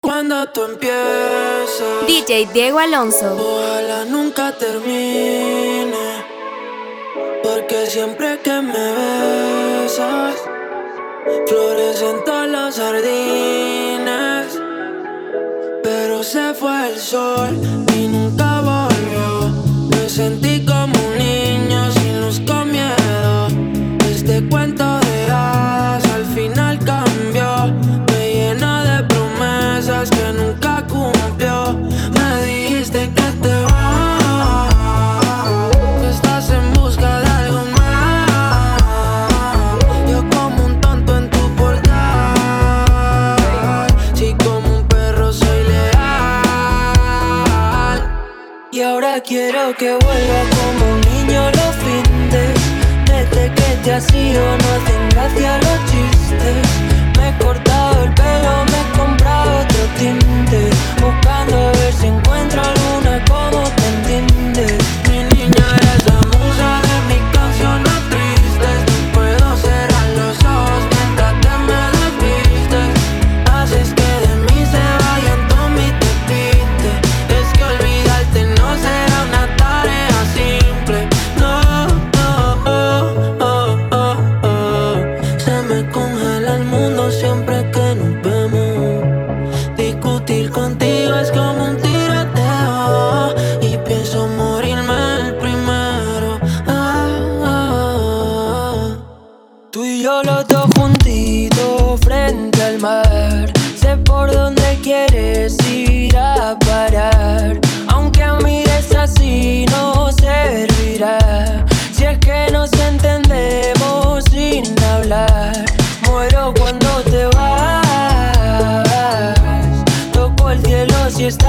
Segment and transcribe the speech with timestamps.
[0.00, 3.36] Cuando tú empiezas, DJ Diego Alonso.
[3.36, 6.24] Ojalá nunca termine,
[7.42, 10.36] porque siempre que me besas,
[11.46, 14.46] florecen todas las sardinas.
[15.82, 17.58] Pero se fue el sol
[17.96, 19.50] y nunca volvió.
[19.90, 23.48] Me sentí como un niño sin luz con miedo.
[24.10, 24.99] Este cuento
[49.78, 52.54] Que vuelva como un niño los fines.
[53.06, 56.66] Desde que te has ido no hacen gracia los chistes.
[57.16, 57.69] Me corté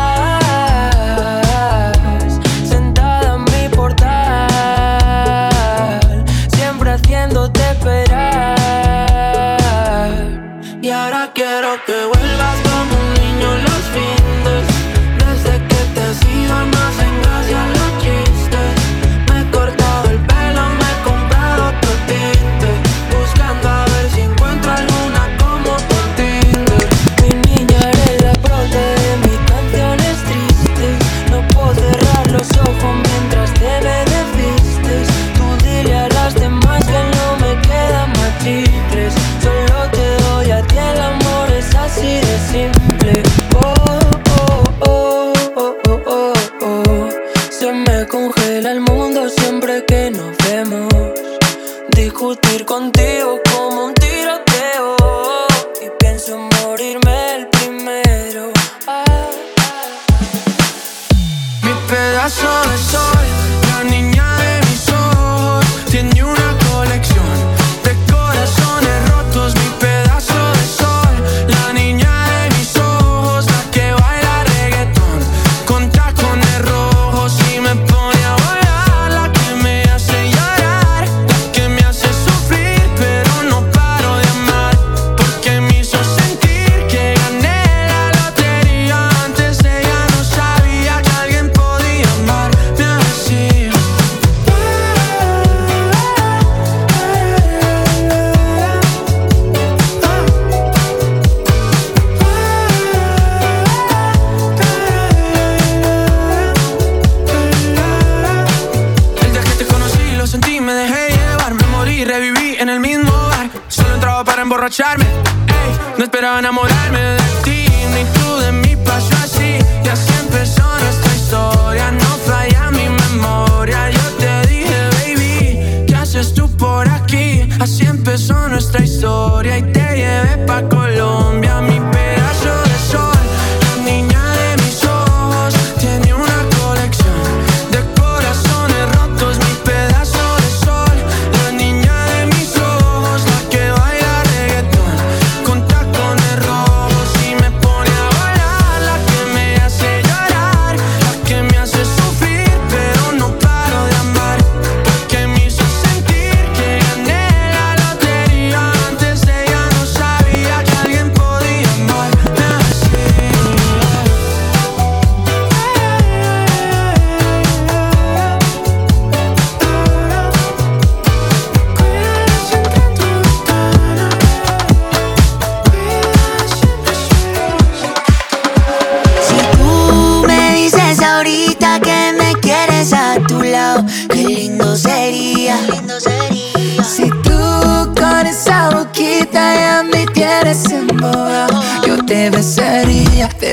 [0.00, 0.39] side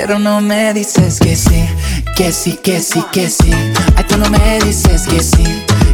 [0.08, 1.68] pero no me dices que sí,
[2.16, 3.52] que sí, que sí, que sí.
[3.98, 5.44] Ay, tú no me dices que sí,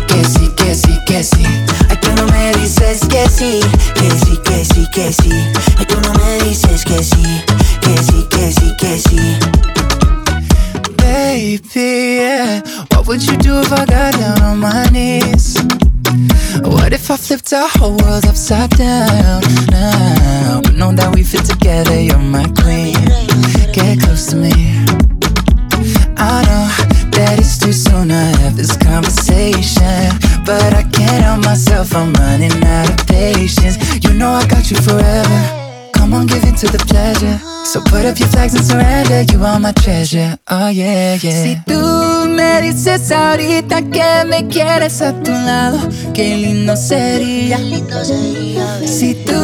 [0.07, 1.44] que sí, que sí, que sí.
[1.89, 3.60] Ay, tú no me dices que sí,
[3.95, 5.31] que sí, que sí, que sí.
[5.80, 7.42] Ay, tú no me dices que sí,
[7.81, 9.39] que sí, que sí, que sí.
[10.98, 12.62] Baby, yeah.
[12.92, 15.57] What would you do if I got down on my knees?
[16.62, 20.62] What if I flipped our whole world upside down now?
[20.62, 22.93] But know that we fit together, you're my queen.
[38.03, 39.21] Put up your flags and surrender.
[39.31, 40.38] You are my treasure.
[40.50, 41.44] Oh, yeah, yeah.
[41.44, 45.79] Si tú me dices ahorita que me quieres a tu lado,
[46.13, 47.57] qué lindo sería.
[48.85, 49.41] Si tú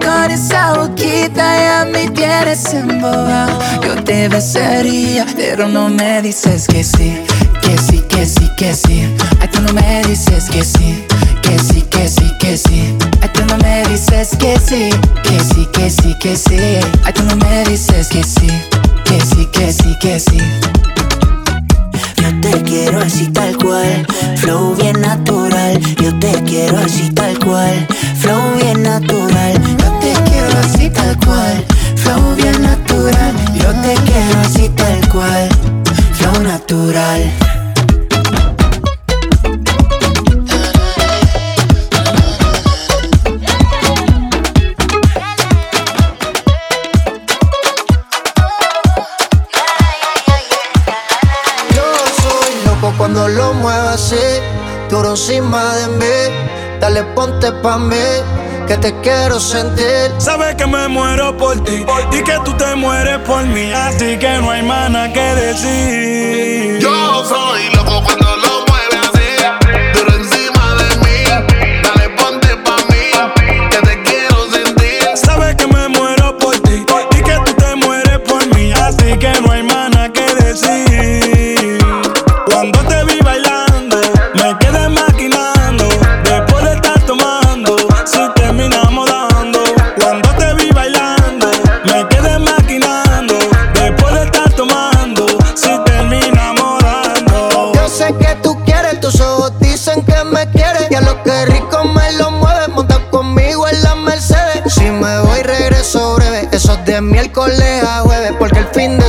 [0.00, 6.84] con esa boquita ya me tienes embobado, yo te besaría, pero no me dices que
[6.84, 7.16] sí,
[7.60, 9.16] que sí, que sí, que sí.
[9.40, 11.04] Ay, tú no me dices que sí
[11.46, 12.95] que sí, que sí, que sí.
[13.96, 14.90] Dices que sí,
[15.22, 16.58] que sí, que sí, que sí.
[17.02, 18.46] Ay, tú no me dices que sí,
[19.06, 20.36] que sí, que sí, que sí.
[22.18, 24.06] Yo te quiero así tal cual,
[24.36, 25.80] flow bien natural.
[26.02, 27.86] Yo te quiero así tal cual,
[28.18, 29.54] flow bien natural.
[29.78, 31.64] Yo te quiero así tal cual,
[31.96, 33.34] flow bien natural.
[33.54, 35.48] Yo te quiero así tal cual,
[36.12, 37.32] flow natural.
[57.46, 60.12] Ponte pa' mí, que te quiero sentir.
[60.18, 64.38] Sabes que me muero por ti y que tú te mueres por mí, así que
[64.38, 66.78] no hay más nada que decir.
[66.80, 68.25] Yo soy loco cuando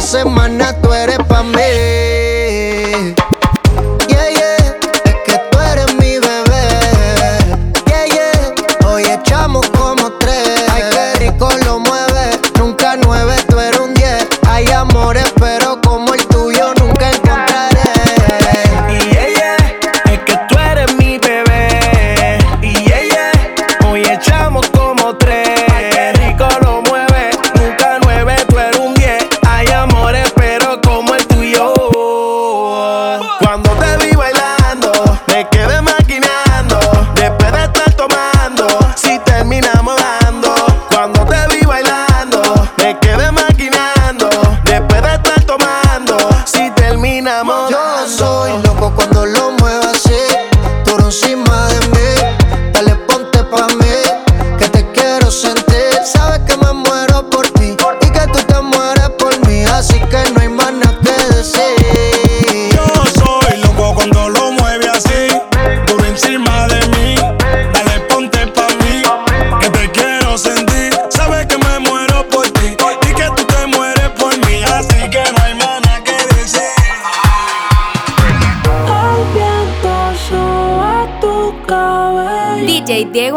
[0.08, 0.57] semana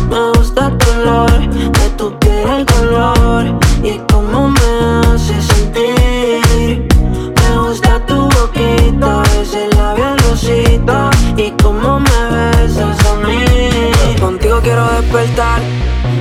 [0.10, 3.46] Me gusta tu olor, de tu piel el color
[3.84, 6.88] y cómo me hace sentir.
[7.36, 13.46] Me gusta tu boquita, ese labial rosita y cómo me besas a mí.
[14.20, 15.62] Contigo quiero despertar,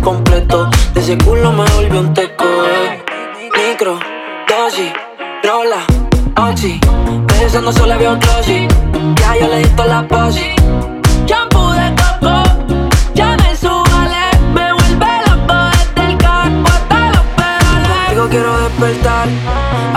[0.00, 0.68] Completo.
[0.94, 2.44] De ese culo me volvió un teco.
[2.44, 3.02] Eh.
[3.56, 3.98] Micro,
[4.48, 4.92] dosis,
[5.42, 5.84] rola,
[6.36, 6.80] oxi.
[7.40, 10.19] Besando solo había un Ya yo le di toda la.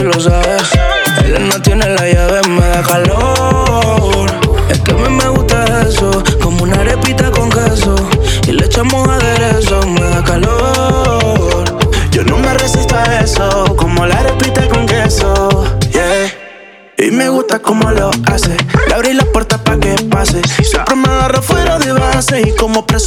[0.00, 0.49] celosa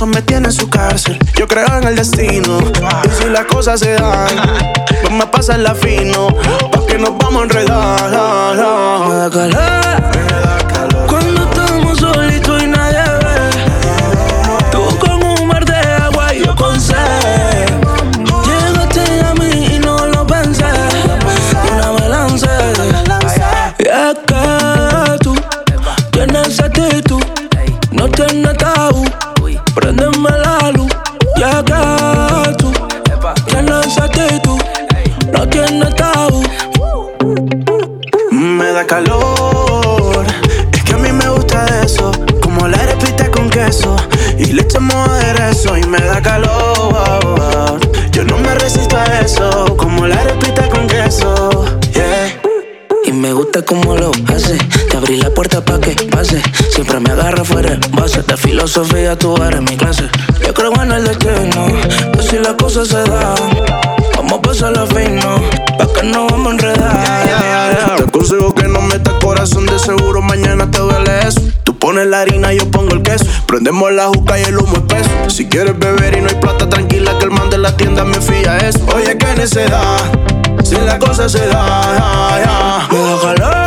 [0.04, 1.18] Preso me tiene en su cárcel.
[1.38, 2.60] Yo creo en el destino.
[2.60, 4.36] Y si las cosas se dan,
[5.04, 6.28] vamos a pasarla fino.
[6.72, 8.04] Pa' que nos vamos a enredar.
[59.24, 60.04] Tú eres mi clase.
[60.46, 61.68] Yo creo en el destino.
[62.12, 63.36] Que si las cosas se dan,
[64.18, 65.42] vamos a pasarla fino.
[65.78, 67.96] Pa' que no vamos a enredar.
[67.96, 71.40] Te aconsejo que no metas corazón, de seguro mañana te duele eso.
[71.64, 73.26] Tú pones la harina y yo pongo el queso.
[73.48, 75.10] Prendemos la juca y el humo espeso.
[75.30, 78.20] Si quieres beber y no hay plata, tranquila que el man de la tienda me
[78.20, 78.80] fía eso.
[78.94, 80.00] Oye, qué necedad,
[80.66, 83.63] si la cosa se da, ya,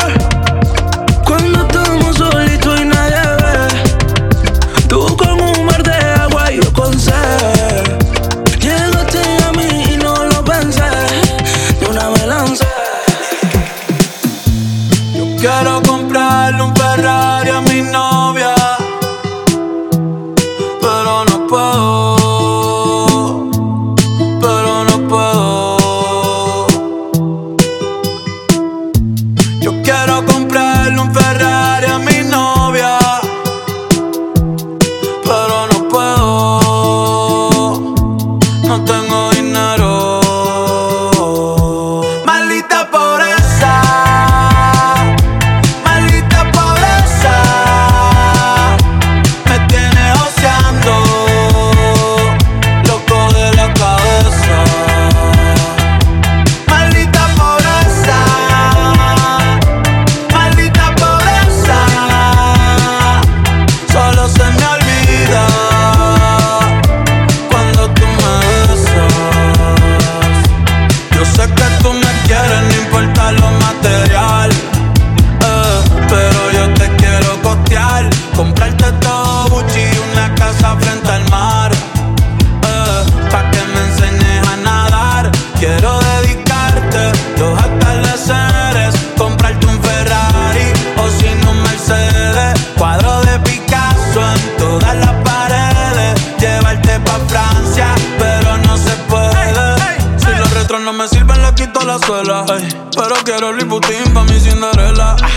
[100.87, 102.45] no me sirven, le quito la suela.
[102.49, 102.69] ey.
[102.97, 105.17] Pero quiero Louis Vuitton pa' mi Cinderella.
[105.21, 105.29] Ah.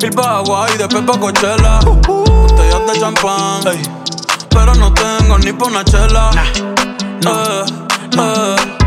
[0.00, 1.80] Ir pa' Hawaii, después pa' Coachella.
[2.06, 3.82] Botellas de champán, ey.
[4.50, 6.30] pero no tengo ni pa' una chela.
[7.26, 7.64] Eh,
[8.18, 8.77] eh.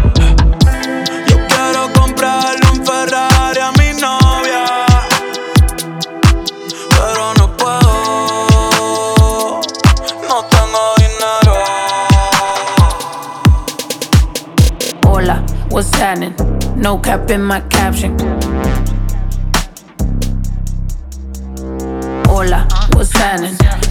[16.01, 16.33] What's?
[16.75, 18.17] No cap in my caption.
[22.25, 23.90] Hola, what's happening?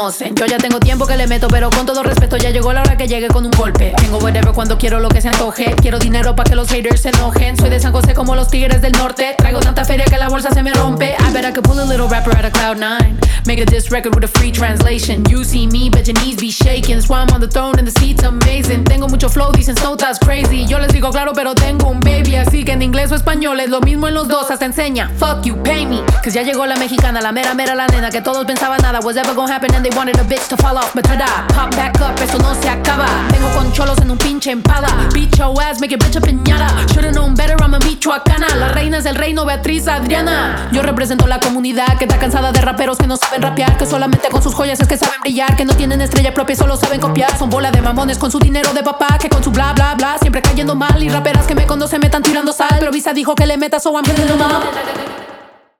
[0.00, 2.96] Yo ya tengo tiempo que le meto, pero con todo respeto ya llegó la hora
[2.96, 3.92] que llegue con un golpe.
[3.98, 5.74] Tengo whatever cuando quiero lo que se antoje.
[5.82, 7.54] Quiero dinero para que los haters se enojen.
[7.58, 9.34] Soy de San José como los tigres del norte.
[9.36, 11.14] Traigo tanta feria que la bolsa se me rompe.
[11.18, 13.18] I bet I could pull a little rapper out of cloud nine.
[13.44, 15.22] Make a diss record with a free translation.
[15.28, 16.98] You see me, bet your knees be shaking.
[17.10, 18.84] I'm on the throne and the seat's amazing.
[18.84, 20.64] Tengo mucho flow, dicen Snow that's crazy.
[20.66, 22.36] Yo les digo claro, pero tengo un baby.
[22.36, 24.50] Así que en inglés o español es lo mismo en los dos.
[24.50, 25.10] Hasta enseña.
[25.18, 26.00] Fuck you, pay me.
[26.22, 28.08] Cause ya llegó la mexicana, la mera mera la nena.
[28.08, 30.56] Que todos pensaban nada was ever gonna happen and they they wanted a bitch to
[30.56, 33.06] fall off, but tada, pop back up, esto no se acaba.
[33.30, 35.08] Vengo con cholos en un pinche empada.
[35.12, 36.68] Beat your ass, make your bitch a piñata.
[36.92, 38.48] Should've known better, I'm a michoacana.
[38.56, 40.68] La reina es del reino, Beatriz Adriana.
[40.72, 44.28] Yo represento la comunidad que está cansada de raperos que no saben rapear, que solamente
[44.28, 47.36] con sus joyas es que saben brillar, que no tienen estrella propia solo saben copiar.
[47.38, 50.18] Son bola de mamones con su dinero de papá, que con su bla bla bla
[50.18, 51.02] siempre cayendo mal.
[51.02, 53.80] Y raperas que me conocen me están tirando sal, pero Visa dijo que le meta
[53.80, 55.29] so I'm hitting them up.